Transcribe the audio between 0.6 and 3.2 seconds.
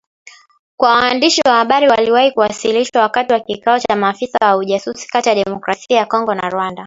kwa waandishi wa habari waliwahi kuwasilishwa